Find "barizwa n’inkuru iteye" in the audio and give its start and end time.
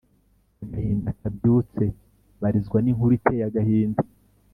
2.41-3.43